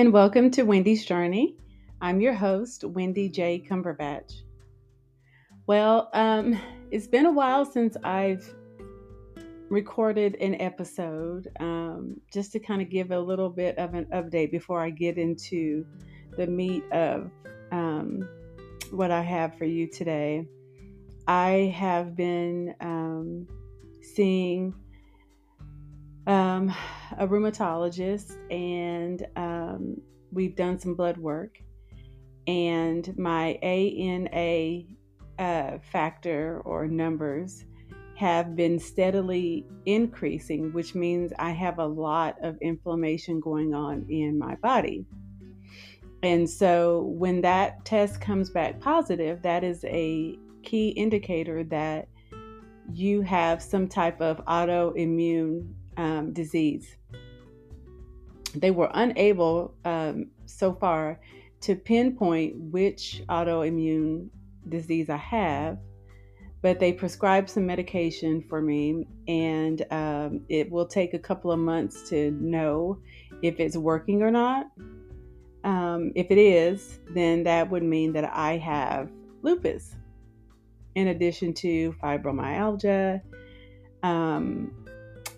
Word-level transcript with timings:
and 0.00 0.14
welcome 0.14 0.50
to 0.50 0.62
Windy's 0.62 1.04
Journey. 1.04 1.54
I'm 2.00 2.22
your 2.22 2.32
host, 2.32 2.84
Windy 2.84 3.28
J. 3.28 3.62
Cumberbatch. 3.68 4.32
Well, 5.66 6.08
um, 6.14 6.58
it's 6.90 7.06
been 7.06 7.26
a 7.26 7.30
while 7.30 7.66
since 7.66 7.98
I've 8.02 8.42
recorded 9.68 10.36
an 10.36 10.58
episode, 10.58 11.48
um, 11.60 12.18
just 12.32 12.50
to 12.52 12.58
kind 12.58 12.80
of 12.80 12.88
give 12.88 13.10
a 13.10 13.20
little 13.20 13.50
bit 13.50 13.76
of 13.76 13.92
an 13.92 14.06
update 14.06 14.50
before 14.50 14.80
I 14.80 14.88
get 14.88 15.18
into 15.18 15.84
the 16.34 16.46
meat 16.46 16.82
of 16.92 17.30
um, 17.70 18.26
what 18.92 19.10
I 19.10 19.20
have 19.20 19.58
for 19.58 19.66
you 19.66 19.86
today. 19.86 20.48
I 21.28 21.74
have 21.76 22.16
been 22.16 22.74
um, 22.80 23.46
seeing 24.00 24.72
um, 26.26 26.74
a 27.18 27.26
rheumatologist, 27.26 28.36
and 28.50 29.26
um, 29.36 29.96
we've 30.32 30.56
done 30.56 30.78
some 30.78 30.94
blood 30.94 31.18
work. 31.18 31.58
And 32.46 33.16
my 33.18 33.58
ANA 33.62 34.82
uh, 35.38 35.78
factor 35.92 36.60
or 36.64 36.86
numbers 36.88 37.64
have 38.16 38.54
been 38.54 38.78
steadily 38.78 39.66
increasing, 39.86 40.72
which 40.72 40.94
means 40.94 41.32
I 41.38 41.50
have 41.52 41.78
a 41.78 41.86
lot 41.86 42.36
of 42.42 42.58
inflammation 42.60 43.40
going 43.40 43.72
on 43.74 44.04
in 44.10 44.38
my 44.38 44.56
body. 44.56 45.06
And 46.22 46.48
so 46.48 47.04
when 47.16 47.40
that 47.40 47.84
test 47.86 48.20
comes 48.20 48.50
back 48.50 48.78
positive, 48.78 49.40
that 49.42 49.64
is 49.64 49.84
a 49.84 50.38
key 50.62 50.90
indicator 50.90 51.64
that 51.64 52.08
you 52.92 53.22
have 53.22 53.62
some 53.62 53.88
type 53.88 54.20
of 54.20 54.44
autoimmune 54.44 55.72
um, 55.96 56.32
disease. 56.32 56.96
They 58.54 58.70
were 58.70 58.90
unable 58.92 59.74
um, 59.84 60.26
so 60.46 60.74
far 60.74 61.20
to 61.62 61.76
pinpoint 61.76 62.56
which 62.56 63.22
autoimmune 63.28 64.28
disease 64.68 65.08
I 65.10 65.16
have, 65.16 65.78
but 66.62 66.80
they 66.80 66.92
prescribed 66.92 67.48
some 67.50 67.66
medication 67.66 68.42
for 68.48 68.60
me, 68.60 69.06
and 69.28 69.84
um, 69.90 70.40
it 70.48 70.70
will 70.70 70.86
take 70.86 71.14
a 71.14 71.18
couple 71.18 71.52
of 71.52 71.58
months 71.58 72.08
to 72.10 72.30
know 72.32 72.98
if 73.42 73.60
it's 73.60 73.76
working 73.76 74.22
or 74.22 74.30
not. 74.30 74.66
Um, 75.64 76.12
if 76.14 76.30
it 76.30 76.38
is, 76.38 76.98
then 77.10 77.44
that 77.44 77.70
would 77.70 77.82
mean 77.82 78.12
that 78.14 78.24
I 78.24 78.56
have 78.58 79.10
lupus, 79.42 79.94
in 80.94 81.08
addition 81.08 81.54
to 81.54 81.92
fibromyalgia, 82.02 83.20
um, 84.02 84.72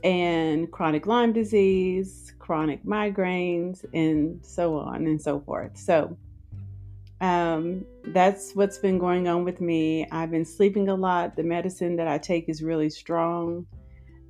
and 0.03 0.71
chronic 0.71 1.07
Lyme 1.07 1.33
disease, 1.33 2.33
chronic 2.39 2.85
migraines, 2.85 3.85
and 3.95 4.45
so 4.45 4.79
on 4.79 5.07
and 5.07 5.21
so 5.21 5.41
forth. 5.41 5.77
So 5.77 6.17
um, 7.21 7.85
that's 8.09 8.53
what's 8.55 8.79
been 8.79 8.99
going 8.99 9.29
on 9.29 9.45
with 9.45 9.61
me. 9.61 10.09
I've 10.11 10.33
been 10.33 10.45
sleeping 10.45 10.89
a 10.89 10.95
lot. 10.97 11.37
The 11.37 11.45
medicine 11.45 11.97
that 11.97 12.09
I 12.09 12.19
take 12.19 12.49
is 12.49 12.63
really 12.63 12.91
strong, 12.91 13.67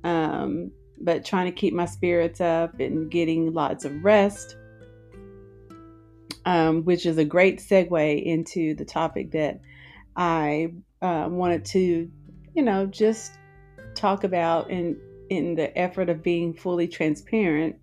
um, 0.03 0.71
but 1.01 1.25
trying 1.25 1.47
to 1.47 1.51
keep 1.51 1.73
my 1.73 1.87
spirits 1.87 2.39
up 2.39 2.79
and 2.79 3.09
getting 3.09 3.51
lots 3.51 3.83
of 3.83 4.03
rest, 4.03 4.57
um, 6.45 6.83
which 6.83 7.07
is 7.07 7.17
a 7.17 7.25
great 7.25 7.59
segue 7.59 8.23
into 8.23 8.75
the 8.75 8.85
topic 8.85 9.31
that 9.31 9.59
I 10.15 10.73
uh, 11.01 11.27
wanted 11.31 11.65
to, 11.65 12.11
you 12.53 12.61
know, 12.61 12.85
just 12.85 13.39
talk 13.95 14.23
about 14.23 14.69
and 14.69 14.97
in 15.29 15.55
the 15.55 15.75
effort 15.77 16.09
of 16.09 16.23
being 16.23 16.53
fully 16.53 16.87
transparent, 16.87 17.75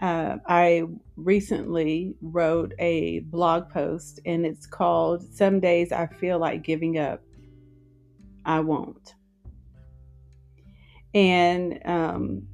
uh, 0.00 0.38
I 0.48 0.84
recently 1.16 2.16
wrote 2.20 2.74
a 2.78 3.20
blog 3.20 3.70
post 3.70 4.20
and 4.26 4.44
it's 4.44 4.66
called 4.66 5.22
Some 5.22 5.60
Days 5.60 5.92
I 5.92 6.06
Feel 6.06 6.38
Like 6.38 6.64
Giving 6.64 6.98
Up. 6.98 7.22
I 8.44 8.60
Won't. 8.60 9.14
And, 11.14 11.78
um, 11.84 12.48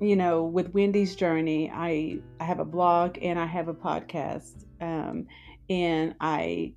you 0.00 0.16
know, 0.16 0.42
with 0.42 0.74
Windy's 0.74 1.14
Journey, 1.14 1.70
I, 1.72 2.18
I 2.40 2.44
have 2.44 2.58
a 2.58 2.64
blog 2.64 3.18
and 3.22 3.38
I 3.38 3.46
have 3.46 3.68
a 3.68 3.74
podcast. 3.74 4.64
Um, 4.80 5.28
and 5.70 6.16
I 6.20 6.74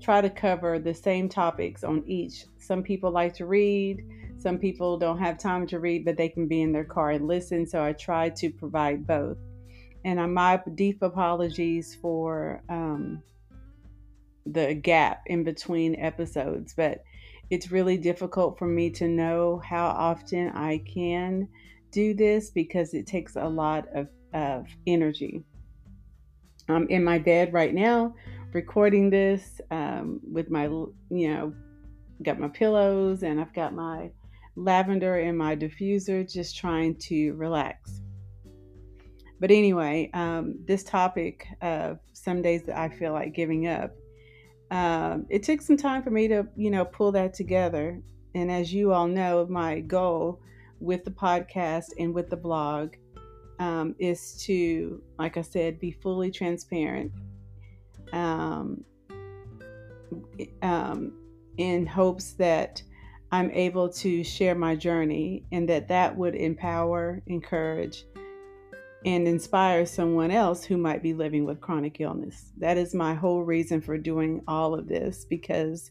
try 0.00 0.20
to 0.20 0.30
cover 0.30 0.78
the 0.78 0.94
same 0.94 1.28
topics 1.28 1.82
on 1.82 2.04
each. 2.06 2.44
Some 2.58 2.82
people 2.82 3.10
like 3.10 3.34
to 3.34 3.46
read, 3.46 4.04
some 4.44 4.58
people 4.58 4.98
don't 4.98 5.18
have 5.18 5.38
time 5.38 5.66
to 5.66 5.80
read, 5.80 6.04
but 6.04 6.18
they 6.18 6.28
can 6.28 6.46
be 6.46 6.60
in 6.60 6.70
their 6.70 6.84
car 6.84 7.12
and 7.12 7.26
listen. 7.26 7.66
So 7.66 7.82
I 7.82 7.94
try 7.94 8.28
to 8.28 8.50
provide 8.50 9.06
both. 9.06 9.38
And 10.04 10.20
I 10.20 10.26
my 10.26 10.60
deep 10.74 11.00
apologies 11.00 11.96
for 12.02 12.62
um, 12.68 13.22
the 14.44 14.74
gap 14.74 15.22
in 15.28 15.44
between 15.44 15.96
episodes, 15.96 16.74
but 16.76 17.02
it's 17.48 17.72
really 17.72 17.96
difficult 17.96 18.58
for 18.58 18.66
me 18.66 18.90
to 18.90 19.08
know 19.08 19.62
how 19.64 19.86
often 19.86 20.50
I 20.50 20.82
can 20.86 21.48
do 21.90 22.12
this 22.12 22.50
because 22.50 22.92
it 22.92 23.06
takes 23.06 23.36
a 23.36 23.48
lot 23.48 23.88
of, 23.94 24.08
of 24.34 24.66
energy. 24.86 25.42
I'm 26.68 26.86
in 26.88 27.02
my 27.02 27.18
bed 27.18 27.54
right 27.54 27.72
now 27.72 28.14
recording 28.52 29.08
this 29.08 29.58
um, 29.70 30.20
with 30.30 30.50
my, 30.50 30.64
you 30.64 31.28
know, 31.34 31.54
got 32.22 32.38
my 32.38 32.48
pillows 32.48 33.22
and 33.22 33.40
I've 33.40 33.54
got 33.54 33.72
my 33.74 34.10
lavender 34.56 35.18
in 35.18 35.36
my 35.36 35.56
diffuser, 35.56 36.30
just 36.30 36.56
trying 36.56 36.96
to 36.96 37.32
relax. 37.32 38.00
But 39.40 39.50
anyway, 39.50 40.10
um, 40.14 40.54
this 40.66 40.84
topic 40.84 41.46
of 41.60 41.98
some 42.12 42.40
days 42.40 42.62
that 42.64 42.78
I 42.78 42.88
feel 42.88 43.12
like 43.12 43.34
giving 43.34 43.66
up, 43.66 43.92
um, 44.70 45.26
it 45.28 45.42
took 45.42 45.60
some 45.60 45.76
time 45.76 46.02
for 46.02 46.10
me 46.10 46.28
to, 46.28 46.46
you 46.56 46.70
know, 46.70 46.84
pull 46.84 47.12
that 47.12 47.34
together. 47.34 48.00
And 48.34 48.50
as 48.50 48.72
you 48.72 48.92
all 48.92 49.06
know, 49.06 49.46
my 49.48 49.80
goal 49.80 50.40
with 50.80 51.04
the 51.04 51.10
podcast 51.10 51.86
and 51.98 52.14
with 52.14 52.30
the 52.30 52.36
blog 52.36 52.94
um, 53.58 53.94
is 53.98 54.36
to, 54.44 55.02
like 55.18 55.36
I 55.36 55.42
said, 55.42 55.78
be 55.78 55.92
fully 55.92 56.30
transparent 56.30 57.12
um, 58.12 58.84
um, 60.62 61.12
in 61.56 61.86
hopes 61.86 62.32
that 62.34 62.82
I'm 63.34 63.50
able 63.50 63.88
to 63.88 64.22
share 64.22 64.54
my 64.54 64.76
journey 64.76 65.42
and 65.50 65.68
that 65.68 65.88
that 65.88 66.16
would 66.16 66.36
empower, 66.36 67.20
encourage, 67.26 68.04
and 69.04 69.26
inspire 69.26 69.86
someone 69.86 70.30
else 70.30 70.62
who 70.62 70.76
might 70.76 71.02
be 71.02 71.14
living 71.14 71.44
with 71.44 71.60
chronic 71.60 72.00
illness. 72.00 72.52
That 72.58 72.78
is 72.78 72.94
my 72.94 73.12
whole 73.12 73.42
reason 73.42 73.80
for 73.80 73.98
doing 73.98 74.40
all 74.46 74.72
of 74.72 74.86
this 74.86 75.24
because 75.24 75.90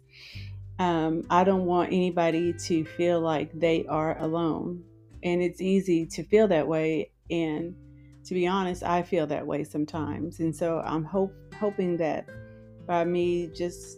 um, 0.80 1.24
I 1.30 1.44
don't 1.44 1.66
want 1.66 1.92
anybody 1.92 2.54
to 2.54 2.86
feel 2.86 3.20
like 3.20 3.52
they 3.52 3.86
are 3.88 4.18
alone. 4.20 4.82
And 5.22 5.42
it's 5.42 5.60
easy 5.60 6.06
to 6.06 6.24
feel 6.24 6.48
that 6.48 6.66
way. 6.66 7.12
And 7.30 7.76
to 8.24 8.34
be 8.34 8.48
honest, 8.48 8.84
I 8.84 9.02
feel 9.02 9.28
that 9.28 9.46
way 9.46 9.66
sometimes. 9.66 10.40
And 10.40 10.56
so 10.56 10.80
I'm 10.80 11.04
hope, 11.04 11.36
hoping 11.60 11.98
that 11.98 12.30
by 12.88 13.04
me 13.04 13.48
just 13.54 13.98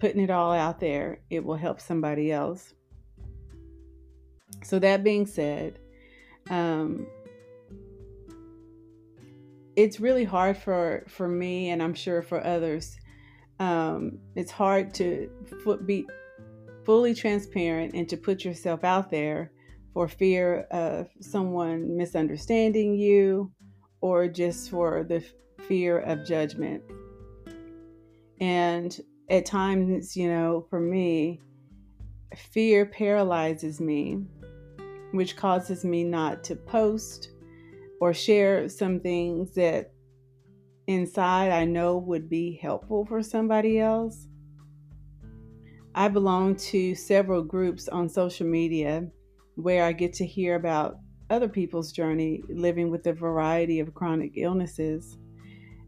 putting 0.00 0.22
it 0.22 0.30
all 0.30 0.52
out 0.52 0.80
there, 0.80 1.20
it 1.30 1.44
will 1.44 1.56
help 1.56 1.80
somebody 1.80 2.32
else. 2.32 2.74
So, 4.64 4.78
that 4.80 5.04
being 5.04 5.26
said, 5.26 5.78
um, 6.48 7.06
it's 9.76 10.00
really 10.00 10.24
hard 10.24 10.56
for, 10.56 11.04
for 11.08 11.28
me, 11.28 11.70
and 11.70 11.82
I'm 11.82 11.94
sure 11.94 12.22
for 12.22 12.44
others. 12.44 12.96
Um, 13.58 14.18
it's 14.34 14.50
hard 14.50 14.92
to 14.94 15.30
be 15.84 16.06
fully 16.84 17.14
transparent 17.14 17.94
and 17.94 18.08
to 18.08 18.16
put 18.16 18.44
yourself 18.44 18.84
out 18.84 19.10
there 19.10 19.52
for 19.92 20.08
fear 20.08 20.62
of 20.70 21.08
someone 21.20 21.96
misunderstanding 21.96 22.94
you 22.94 23.52
or 24.00 24.28
just 24.28 24.70
for 24.70 25.04
the 25.04 25.24
fear 25.66 25.98
of 25.98 26.26
judgment. 26.26 26.82
And 28.40 28.98
at 29.30 29.46
times, 29.46 30.16
you 30.16 30.28
know, 30.28 30.66
for 30.68 30.80
me, 30.80 31.40
fear 32.36 32.84
paralyzes 32.84 33.80
me, 33.80 34.24
which 35.12 35.36
causes 35.36 35.84
me 35.84 36.04
not 36.04 36.42
to 36.44 36.56
post 36.56 37.30
or 38.00 38.12
share 38.12 38.68
some 38.68 38.98
things 38.98 39.54
that 39.54 39.92
inside 40.86 41.50
I 41.50 41.64
know 41.64 41.98
would 41.98 42.28
be 42.28 42.58
helpful 42.60 43.06
for 43.06 43.22
somebody 43.22 43.78
else. 43.78 44.26
I 45.94 46.08
belong 46.08 46.56
to 46.56 46.94
several 46.94 47.42
groups 47.42 47.88
on 47.88 48.08
social 48.08 48.46
media 48.46 49.06
where 49.54 49.84
I 49.84 49.92
get 49.92 50.12
to 50.14 50.26
hear 50.26 50.56
about 50.56 50.96
other 51.28 51.48
people's 51.48 51.92
journey 51.92 52.42
living 52.48 52.90
with 52.90 53.06
a 53.06 53.12
variety 53.12 53.78
of 53.80 53.94
chronic 53.94 54.32
illnesses. 54.36 55.18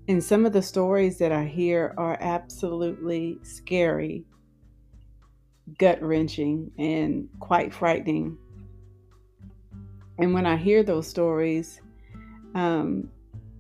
And 0.09 0.23
some 0.23 0.45
of 0.45 0.53
the 0.53 0.63
stories 0.63 1.19
that 1.19 1.31
I 1.31 1.45
hear 1.45 1.95
are 1.97 2.19
absolutely 2.21 3.39
scary, 3.43 4.25
gut 5.79 6.03
wrenching, 6.03 6.73
and 6.77 7.29
quite 7.39 7.73
frightening. 7.73 8.37
And 10.19 10.35
when 10.35 10.45
I 10.45 10.57
hear 10.57 10.83
those 10.83 11.07
stories, 11.07 11.81
um, 12.55 13.09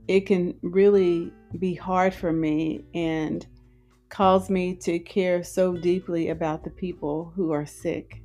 it 0.08 0.26
can 0.26 0.54
really 0.62 1.32
be 1.58 1.74
hard 1.74 2.12
for 2.12 2.32
me 2.32 2.84
and 2.92 3.46
cause 4.08 4.50
me 4.50 4.74
to 4.74 4.98
care 4.98 5.42
so 5.44 5.76
deeply 5.76 6.30
about 6.30 6.64
the 6.64 6.70
people 6.70 7.32
who 7.36 7.52
are 7.52 7.64
sick. 7.64 8.22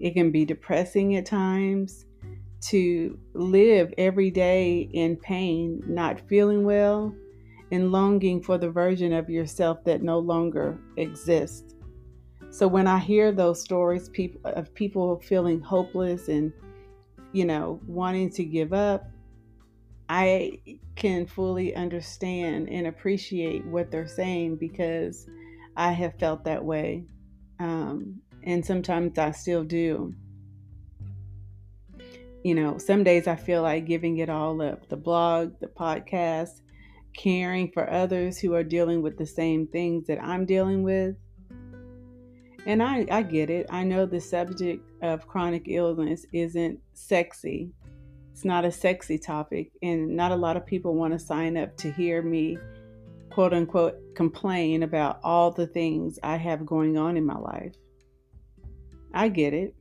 It 0.00 0.14
can 0.14 0.30
be 0.30 0.44
depressing 0.44 1.16
at 1.16 1.26
times 1.26 2.04
to 2.62 3.18
live 3.34 3.92
every 3.96 4.30
day 4.30 4.88
in 4.92 5.16
pain, 5.16 5.82
not 5.86 6.20
feeling 6.28 6.64
well, 6.64 7.14
and 7.72 7.92
longing 7.92 8.42
for 8.42 8.58
the 8.58 8.70
version 8.70 9.12
of 9.12 9.30
yourself 9.30 9.82
that 9.84 10.02
no 10.02 10.18
longer 10.18 10.78
exists. 10.96 11.74
So 12.50 12.66
when 12.66 12.86
I 12.86 12.98
hear 12.98 13.30
those 13.32 13.62
stories 13.62 14.10
of 14.44 14.74
people 14.74 15.20
feeling 15.20 15.60
hopeless 15.60 16.28
and, 16.28 16.52
you 17.32 17.44
know, 17.44 17.80
wanting 17.86 18.30
to 18.30 18.44
give 18.44 18.72
up, 18.72 19.04
I 20.08 20.58
can 20.96 21.26
fully 21.26 21.74
understand 21.76 22.68
and 22.68 22.88
appreciate 22.88 23.64
what 23.66 23.92
they're 23.92 24.08
saying 24.08 24.56
because 24.56 25.28
I 25.76 25.92
have 25.92 26.18
felt 26.18 26.44
that 26.44 26.64
way. 26.64 27.04
Um, 27.60 28.20
and 28.42 28.66
sometimes 28.66 29.16
I 29.18 29.30
still 29.30 29.62
do. 29.62 30.12
You 32.42 32.54
know, 32.54 32.78
some 32.78 33.04
days 33.04 33.26
I 33.26 33.36
feel 33.36 33.62
like 33.62 33.84
giving 33.84 34.18
it 34.18 34.30
all 34.30 34.62
up 34.62 34.88
the 34.88 34.96
blog, 34.96 35.60
the 35.60 35.66
podcast, 35.66 36.62
caring 37.14 37.70
for 37.70 37.90
others 37.90 38.38
who 38.38 38.54
are 38.54 38.64
dealing 38.64 39.02
with 39.02 39.18
the 39.18 39.26
same 39.26 39.66
things 39.66 40.06
that 40.06 40.22
I'm 40.22 40.46
dealing 40.46 40.82
with. 40.82 41.16
And 42.66 42.82
I, 42.82 43.06
I 43.10 43.22
get 43.22 43.50
it. 43.50 43.66
I 43.70 43.84
know 43.84 44.06
the 44.06 44.20
subject 44.20 44.88
of 45.02 45.26
chronic 45.26 45.64
illness 45.66 46.26
isn't 46.32 46.78
sexy. 46.92 47.72
It's 48.32 48.44
not 48.44 48.64
a 48.64 48.72
sexy 48.72 49.18
topic, 49.18 49.72
and 49.82 50.16
not 50.16 50.32
a 50.32 50.36
lot 50.36 50.56
of 50.56 50.64
people 50.64 50.94
want 50.94 51.12
to 51.12 51.18
sign 51.18 51.56
up 51.56 51.76
to 51.78 51.92
hear 51.92 52.22
me, 52.22 52.56
quote 53.30 53.52
unquote, 53.52 53.98
complain 54.14 54.82
about 54.82 55.20
all 55.22 55.50
the 55.50 55.66
things 55.66 56.18
I 56.22 56.36
have 56.36 56.64
going 56.64 56.96
on 56.96 57.16
in 57.16 57.26
my 57.26 57.36
life. 57.36 57.74
I 59.12 59.28
get 59.28 59.52
it. 59.52 59.74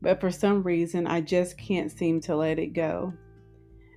But 0.00 0.20
for 0.20 0.30
some 0.30 0.62
reason, 0.62 1.06
I 1.06 1.20
just 1.20 1.58
can't 1.58 1.90
seem 1.90 2.20
to 2.22 2.36
let 2.36 2.58
it 2.58 2.72
go. 2.72 3.12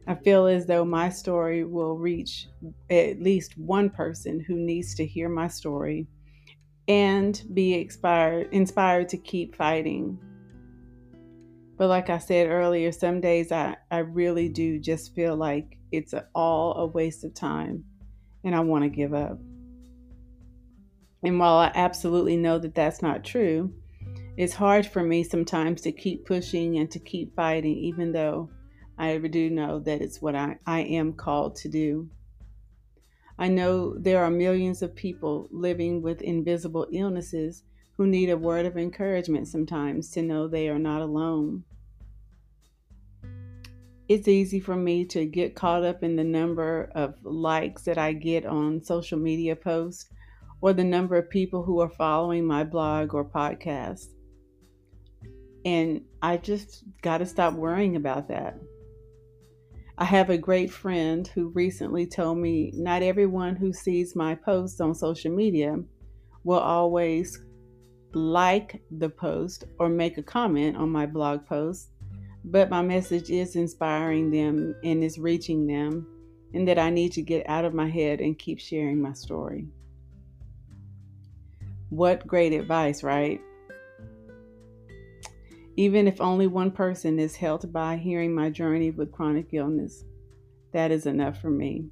I 0.07 0.15
feel 0.15 0.48
as 0.48 0.65
though 0.65 0.83
my 0.83 1.09
story 1.09 1.63
will 1.63 1.95
reach 1.95 2.48
at 2.89 3.21
least 3.21 3.57
one 3.57 3.89
person 3.89 4.39
who 4.39 4.56
needs 4.56 4.95
to 4.95 5.06
hear 5.06 5.30
my 5.30 5.48
story 5.48 6.07
and 6.88 7.42
be 7.53 7.80
inspired 7.80 8.50
inspired 8.51 9.09
to 9.09 9.18
keep 9.18 9.56
fighting. 9.56 10.18
But 11.77 11.88
like 11.88 12.09
I 12.09 12.18
said 12.18 12.47
earlier, 12.47 12.92
some 12.92 13.21
days 13.21 13.51
I, 13.51 13.75
I 13.89 14.00
really 14.00 14.50
do 14.50 14.80
just 14.80 15.15
feel 15.15 15.36
like 15.36 15.77
it's 15.92 16.13
a, 16.13 16.27
all 16.33 16.74
a 16.77 16.86
waste 16.88 17.24
of 17.24 17.33
time 17.33 17.83
and 18.44 18.56
I 18.56 18.59
want 18.59 18.83
to 18.83 18.89
give 18.89 19.13
up. 19.13 19.39
And 21.24 21.39
while 21.39 21.57
I 21.57 21.71
absolutely 21.75 22.38
know 22.38 22.57
that 22.57 22.75
that's 22.75 23.01
not 23.01 23.24
true, 23.24 23.74
it's 24.41 24.55
hard 24.55 24.88
for 24.88 25.03
me 25.03 25.23
sometimes 25.23 25.81
to 25.81 25.91
keep 25.91 26.25
pushing 26.25 26.79
and 26.79 26.89
to 26.89 26.97
keep 26.97 27.35
fighting, 27.35 27.77
even 27.77 28.11
though 28.11 28.49
I 28.97 29.15
do 29.19 29.51
know 29.51 29.77
that 29.81 30.01
it's 30.01 30.19
what 30.19 30.33
I, 30.33 30.57
I 30.65 30.79
am 30.79 31.13
called 31.13 31.55
to 31.57 31.69
do. 31.69 32.09
I 33.38 33.49
know 33.49 33.95
there 33.95 34.23
are 34.23 34.31
millions 34.31 34.81
of 34.81 34.95
people 34.95 35.47
living 35.51 36.01
with 36.01 36.23
invisible 36.23 36.88
illnesses 36.91 37.61
who 37.97 38.07
need 38.07 38.31
a 38.31 38.38
word 38.38 38.65
of 38.65 38.77
encouragement 38.77 39.47
sometimes 39.47 40.09
to 40.13 40.23
know 40.23 40.47
they 40.47 40.69
are 40.69 40.79
not 40.79 41.01
alone. 41.01 41.63
It's 44.09 44.27
easy 44.27 44.59
for 44.59 44.75
me 44.75 45.05
to 45.05 45.27
get 45.27 45.53
caught 45.53 45.85
up 45.85 46.01
in 46.01 46.15
the 46.15 46.23
number 46.23 46.89
of 46.95 47.13
likes 47.23 47.83
that 47.83 47.99
I 47.99 48.13
get 48.13 48.47
on 48.47 48.83
social 48.83 49.19
media 49.19 49.55
posts 49.55 50.09
or 50.61 50.73
the 50.73 50.83
number 50.83 51.15
of 51.15 51.29
people 51.29 51.61
who 51.61 51.79
are 51.79 51.89
following 51.89 52.47
my 52.47 52.63
blog 52.63 53.13
or 53.13 53.23
podcast. 53.23 54.07
And 55.65 56.01
I 56.21 56.37
just 56.37 56.83
got 57.01 57.19
to 57.19 57.25
stop 57.25 57.53
worrying 57.53 57.95
about 57.95 58.27
that. 58.29 58.57
I 59.97 60.05
have 60.05 60.31
a 60.31 60.37
great 60.37 60.71
friend 60.71 61.27
who 61.27 61.49
recently 61.49 62.07
told 62.07 62.39
me 62.39 62.71
not 62.73 63.03
everyone 63.03 63.55
who 63.55 63.71
sees 63.71 64.15
my 64.15 64.33
posts 64.33 64.81
on 64.81 64.95
social 64.95 65.31
media 65.31 65.77
will 66.43 66.59
always 66.59 67.39
like 68.13 68.81
the 68.97 69.09
post 69.09 69.65
or 69.77 69.89
make 69.89 70.17
a 70.17 70.23
comment 70.23 70.75
on 70.75 70.89
my 70.89 71.05
blog 71.05 71.45
post, 71.45 71.89
but 72.43 72.69
my 72.69 72.81
message 72.81 73.29
is 73.29 73.55
inspiring 73.55 74.31
them 74.31 74.75
and 74.83 75.03
is 75.03 75.19
reaching 75.19 75.67
them, 75.67 76.07
and 76.53 76.67
that 76.67 76.79
I 76.79 76.89
need 76.89 77.11
to 77.13 77.21
get 77.21 77.47
out 77.47 77.63
of 77.63 77.75
my 77.75 77.87
head 77.87 78.19
and 78.19 78.39
keep 78.39 78.59
sharing 78.59 78.99
my 79.01 79.13
story. 79.13 79.67
What 81.89 82.25
great 82.25 82.53
advice, 82.53 83.03
right? 83.03 83.39
Even 85.77 86.07
if 86.07 86.19
only 86.19 86.47
one 86.47 86.71
person 86.71 87.18
is 87.18 87.35
helped 87.35 87.71
by 87.71 87.97
hearing 87.97 88.35
my 88.35 88.50
journey 88.50 88.91
with 88.91 89.12
chronic 89.12 89.47
illness, 89.53 90.03
that 90.73 90.91
is 90.91 91.06
enough 91.06 91.39
for 91.39 91.50
me. 91.50 91.85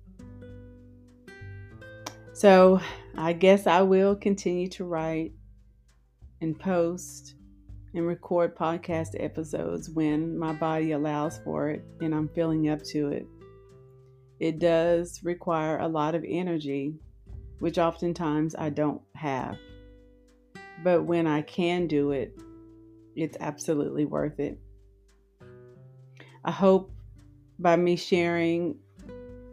So 2.34 2.80
I 3.18 3.34
guess 3.34 3.68
I 3.68 3.81
will 3.81 4.16
continue 4.16 4.68
to 4.70 4.86
write 4.86 5.34
and 6.42 6.58
post 6.58 7.36
and 7.94 8.06
record 8.06 8.56
podcast 8.56 9.22
episodes 9.22 9.90
when 9.90 10.38
my 10.38 10.54
body 10.54 10.92
allows 10.92 11.40
for 11.40 11.70
it 11.70 11.84
and 12.02 12.14
I'm 12.14 12.30
feeling 12.30 12.70
up 12.70 12.84
to 12.92 13.10
it. 13.10 13.28
It 14.40 14.60
does 14.60 15.22
require 15.24 15.80
a 15.80 15.88
lot 15.88 16.16
of 16.16 16.24
energy, 16.26 16.96
which 17.60 17.78
oftentimes 17.78 18.56
I 18.56 18.70
don't 18.70 19.02
have. 19.16 19.58
But 20.81 21.04
when 21.04 21.28
I 21.28 21.42
can 21.42 21.88
do 21.88 22.12
it, 22.12 22.40
it's 23.16 23.38
absolutely 23.40 24.06
worth 24.06 24.40
it. 24.40 24.60
I 26.44 26.52
hope 26.52 26.92
by 27.58 27.76
me 27.76 27.96
sharing 27.96 28.78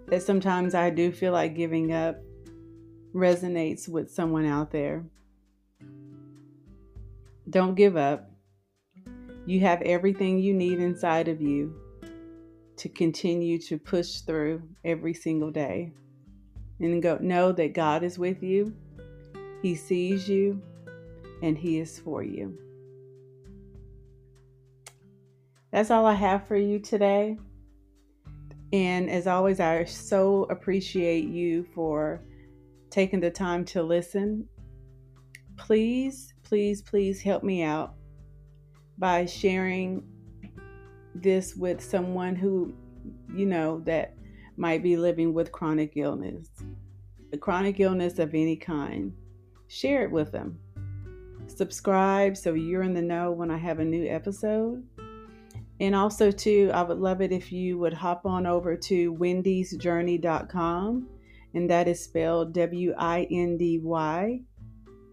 that 0.07 0.23
sometimes 0.23 0.75
I 0.75 0.91
do 0.91 1.11
feel 1.11 1.33
like 1.33 1.57
giving 1.57 1.93
up 1.93 2.17
resonates 3.15 3.89
with 3.89 4.11
someone 4.11 4.47
out 4.47 4.71
there. 4.71 5.05
Don't 7.49 7.75
give 7.75 7.97
up. 7.97 8.31
You 9.47 9.61
have 9.61 9.83
everything 9.83 10.39
you 10.39 10.53
need 10.55 10.79
inside 10.81 11.29
of 11.29 11.41
you 11.41 11.75
to 12.77 12.89
continue 12.89 13.59
to 13.63 13.79
push 13.79 14.21
through 14.21 14.63
every 14.85 15.15
single 15.15 15.51
day. 15.51 15.93
And 16.81 17.03
go 17.03 17.17
know 17.21 17.53
that 17.53 17.73
God 17.73 18.03
is 18.03 18.19
with 18.19 18.43
you. 18.43 18.75
He 19.63 19.75
sees 19.75 20.29
you 20.29 20.61
and 21.43 21.57
he 21.57 21.79
is 21.79 21.99
for 21.99 22.23
you. 22.23 22.59
That's 25.73 25.91
all 25.91 26.07
I 26.07 26.15
have 26.15 26.47
for 26.47 26.57
you 26.57 26.79
today. 26.79 27.37
And 28.73 29.11
as 29.11 29.27
always, 29.27 29.61
I 29.61 29.85
so 29.85 30.45
appreciate 30.45 31.29
you 31.29 31.65
for 31.75 32.23
taking 32.91 33.21
the 33.21 33.31
time 33.31 33.65
to 33.67 33.83
listen. 33.83 34.49
Please, 35.57 36.35
please, 36.43 36.83
please 36.83 37.21
help 37.21 37.43
me 37.43 37.63
out 37.63 37.95
by 38.99 39.27
sharing 39.27 40.05
this 41.15 41.55
with 41.55 41.83
someone 41.83 42.35
who 42.35 42.75
you 43.35 43.47
know 43.47 43.81
that 43.81 44.15
might 44.57 44.83
be 44.83 44.97
living 44.97 45.35
with 45.35 45.53
chronic 45.53 45.93
illness, 45.97 46.49
a 47.33 47.39
chronic 47.39 47.81
illness 47.81 48.19
of 48.19 48.35
any 48.35 48.57
kind. 48.57 49.13
Share 49.69 50.05
it 50.05 50.11
with 50.11 50.33
them. 50.33 50.59
Subscribe 51.47 52.37
so 52.37 52.55
you're 52.55 52.83
in 52.83 52.95
the 52.95 53.03
know 53.03 53.31
when 53.31 53.51
I 53.51 53.59
have 53.59 53.79
a 53.79 53.85
new 53.85 54.09
episode. 54.09 54.83
And 55.81 55.95
also, 55.95 56.31
too, 56.31 56.71
I 56.73 56.83
would 56.83 56.99
love 56.99 57.21
it 57.21 57.33
if 57.33 57.53
you 57.53 57.79
would 57.79 57.93
hop 57.93 58.25
on 58.25 58.47
over 58.47 58.77
to 58.77 59.15
windysjourney.com, 59.15 61.09
and 61.55 61.71
that 61.71 61.87
is 61.87 62.03
spelled 62.03 62.55
W 62.55 62.95
I 62.97 63.27
N 63.31 63.59
D 63.59 63.79
Y 63.79 64.41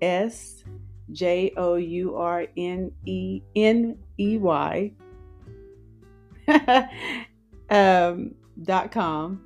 S 0.02 0.64
J 1.12 1.52
O 1.58 1.76
U 1.76 2.16
R 2.16 2.48
N 2.56 2.92
E 3.06 3.42
N 3.56 3.98
E 4.18 4.38
Y 4.38 4.92
um, 7.70 8.36
dot 8.64 8.92
com. 8.92 9.46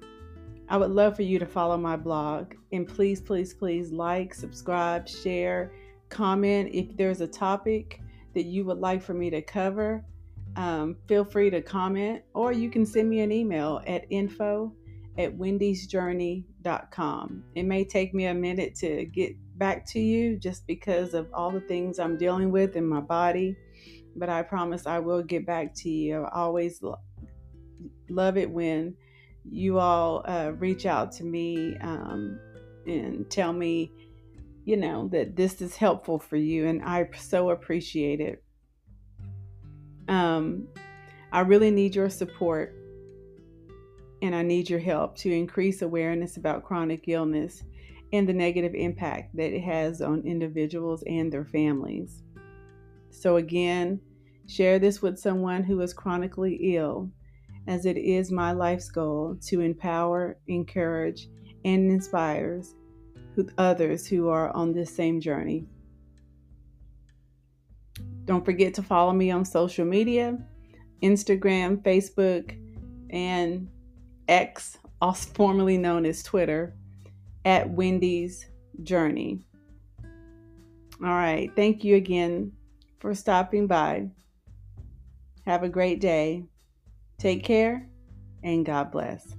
I 0.69 0.77
would 0.77 0.91
love 0.91 1.15
for 1.15 1.21
you 1.23 1.39
to 1.39 1.45
follow 1.45 1.77
my 1.77 1.95
blog 1.95 2.53
and 2.73 2.87
please, 2.87 3.21
please, 3.21 3.53
please 3.53 3.91
like, 3.91 4.33
subscribe, 4.33 5.07
share, 5.07 5.71
comment 6.09 6.69
if 6.73 6.95
there's 6.97 7.21
a 7.21 7.27
topic 7.27 8.01
that 8.33 8.43
you 8.43 8.65
would 8.65 8.79
like 8.79 9.01
for 9.01 9.13
me 9.13 9.29
to 9.29 9.41
cover 9.41 10.03
um, 10.57 10.97
feel 11.07 11.23
free 11.23 11.49
to 11.51 11.61
comment 11.61 12.23
or 12.33 12.51
you 12.51 12.69
can 12.69 12.85
send 12.85 13.09
me 13.09 13.21
an 13.21 13.31
email 13.31 13.81
at 13.87 14.03
info 14.09 14.73
at 15.17 15.37
windysjourney.com. 15.37 17.43
It 17.55 17.63
may 17.63 17.85
take 17.85 18.13
me 18.13 18.25
a 18.25 18.33
minute 18.33 18.75
to 18.75 19.05
get 19.05 19.35
back 19.57 19.85
to 19.87 19.99
you 19.99 20.37
just 20.37 20.67
because 20.67 21.13
of 21.13 21.27
all 21.33 21.51
the 21.51 21.61
things 21.61 21.99
I'm 21.99 22.17
dealing 22.17 22.51
with 22.51 22.75
in 22.75 22.85
my 22.85 22.99
body, 22.99 23.55
but 24.15 24.29
I 24.29 24.41
promise 24.41 24.85
I 24.85 24.99
will 24.99 25.23
get 25.23 25.45
back 25.45 25.73
to 25.75 25.89
you. 25.89 26.23
I 26.23 26.41
always 26.41 26.81
love 28.09 28.37
it 28.37 28.49
when 28.49 28.95
you 29.49 29.79
all 29.79 30.23
uh, 30.27 30.51
reach 30.57 30.85
out 30.85 31.11
to 31.13 31.23
me 31.23 31.77
um, 31.81 32.39
and 32.85 33.29
tell 33.29 33.53
me, 33.53 33.91
you 34.65 34.77
know, 34.77 35.07
that 35.09 35.35
this 35.35 35.61
is 35.61 35.75
helpful 35.75 36.19
for 36.19 36.35
you, 36.35 36.67
and 36.67 36.83
I 36.83 37.09
so 37.17 37.51
appreciate 37.51 38.19
it. 38.19 38.43
Um, 40.07 40.67
I 41.31 41.41
really 41.41 41.71
need 41.71 41.95
your 41.95 42.09
support 42.09 42.75
and 44.21 44.35
I 44.35 44.41
need 44.41 44.69
your 44.69 44.79
help 44.79 45.15
to 45.17 45.31
increase 45.31 45.81
awareness 45.81 46.37
about 46.37 46.63
chronic 46.63 47.03
illness 47.07 47.63
and 48.13 48.27
the 48.27 48.33
negative 48.33 48.73
impact 48.73 49.35
that 49.35 49.53
it 49.53 49.61
has 49.61 50.01
on 50.01 50.25
individuals 50.25 51.03
and 51.05 51.31
their 51.31 51.45
families. 51.45 52.23
So, 53.09 53.37
again, 53.37 53.99
share 54.47 54.79
this 54.79 55.01
with 55.01 55.19
someone 55.19 55.63
who 55.63 55.81
is 55.81 55.93
chronically 55.93 56.75
ill, 56.75 57.11
as 57.67 57.85
it 57.85 57.97
is 57.97 58.31
my 58.31 58.53
life's 58.53 58.89
goal 58.89 59.37
to 59.47 59.59
empower, 59.59 60.37
encourage, 60.47 61.27
and 61.65 61.91
inspire 61.91 62.61
others 63.57 64.07
who 64.07 64.29
are 64.29 64.55
on 64.55 64.73
this 64.73 64.95
same 64.95 65.19
journey. 65.19 65.65
Don't 68.27 68.45
forget 68.45 68.73
to 68.75 68.83
follow 68.83 69.13
me 69.13 69.31
on 69.31 69.43
social 69.43 69.85
media 69.85 70.37
Instagram, 71.01 71.81
Facebook, 71.81 72.57
and 73.09 73.69
X, 74.27 74.77
also 75.01 75.29
formerly 75.33 75.77
known 75.77 76.05
as 76.05 76.23
Twitter, 76.23 76.75
at 77.45 77.69
Windy's 77.69 78.47
Journey. 78.83 79.39
All 80.03 81.09
right. 81.09 81.51
Thank 81.55 81.83
you 81.83 81.95
again 81.95 82.51
for 82.99 83.13
stopping 83.13 83.67
by. 83.67 84.09
Have 85.45 85.63
a 85.63 85.69
great 85.69 86.01
day. 86.01 86.43
Take 87.19 87.43
care 87.43 87.87
and 88.43 88.65
God 88.65 88.91
bless. 88.91 89.36